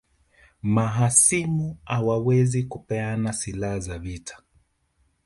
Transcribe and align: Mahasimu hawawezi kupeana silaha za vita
Mahasimu 0.63 1.77
hawawezi 1.85 2.63
kupeana 2.63 3.33
silaha 3.33 3.79
za 3.79 3.99
vita 3.99 4.41